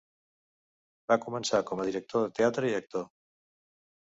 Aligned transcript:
Va 1.13 1.17
començar 1.25 1.59
com 1.67 1.83
a 1.83 1.85
director 1.91 2.25
de 2.27 2.33
teatre 2.41 2.71
i 2.71 2.73
actor. 2.81 3.07